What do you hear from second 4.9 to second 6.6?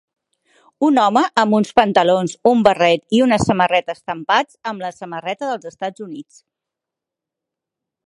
samarreta dels Estats Units.